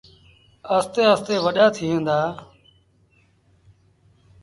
[0.75, 2.19] آهستي آهستي وڏآ ٿئيٚݩ دآ۔